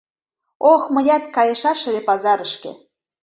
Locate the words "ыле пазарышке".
1.89-2.71